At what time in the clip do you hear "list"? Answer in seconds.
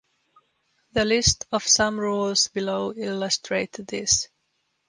1.05-1.45